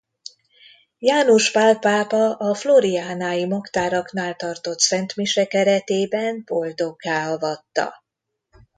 János 0.99 1.51
Pál 1.51 1.79
pápa 1.79 2.33
a 2.35 2.55
florianai 2.55 3.45
Magtáraknál 3.45 4.35
tartott 4.35 4.79
szentmise 4.79 5.45
keretében 5.45 6.43
boldoggá 6.45 7.31
avatta. 7.31 8.03